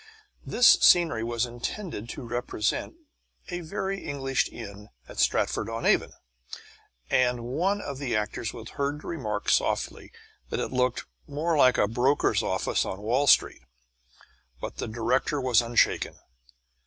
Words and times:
This 0.43 0.79
scenery 0.81 1.23
was 1.23 1.45
intended 1.45 2.09
to 2.09 2.23
represent 2.27 2.95
a 3.49 3.59
very 3.59 3.97
ancient 3.99 4.09
English 4.09 4.49
inn 4.51 4.89
at 5.07 5.19
Stratford 5.19 5.69
on 5.69 5.85
Avon, 5.85 6.11
and 7.11 7.43
one 7.43 7.79
of 7.79 7.99
the 7.99 8.17
authors 8.17 8.51
was 8.51 8.69
heard 8.69 9.01
to 9.01 9.07
remark 9.07 9.47
softly 9.47 10.11
that 10.49 10.59
it 10.59 10.71
looked 10.73 11.05
more 11.27 11.55
like 11.55 11.77
a 11.77 11.87
broker's 11.87 12.41
office 12.41 12.83
on 12.83 13.03
Wall 13.03 13.27
Street. 13.27 13.61
But 14.59 14.77
the 14.77 14.87
director 14.87 15.39
was 15.39 15.61
unshaken. 15.61 16.15